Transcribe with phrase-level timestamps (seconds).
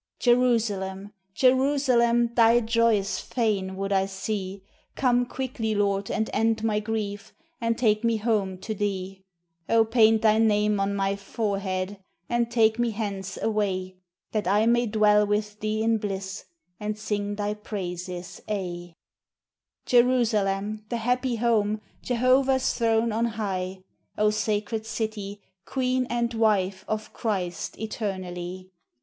[0.17, 1.13] Jerusalem!
[1.35, 2.33] Jerusalem!
[2.33, 4.63] Thy joys fain would I see;
[4.95, 9.21] Come quickly, Lord, and end my grief, And take me home to Thee;
[9.69, 9.85] Oh!
[9.85, 13.97] paint Thy name on my forehead, And take me hence away,
[14.31, 16.45] That I may dwell with Thee in bliss,
[16.79, 18.95] And sing Thy praises aye.
[19.85, 23.83] Jerusalem, the happy home Jehovah's throne on high!
[24.17, 28.71] O sacred city, queen, and wife Of Christ eternally!